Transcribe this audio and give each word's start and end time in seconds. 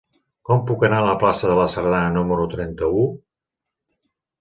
Com 0.49 0.63
puc 0.69 0.85
anar 0.87 1.01
a 1.01 1.05
la 1.09 1.13
plaça 1.25 1.53
de 1.53 1.59
la 1.61 1.69
Sardana 1.75 2.09
número 2.17 2.51
trenta-u? 2.57 3.07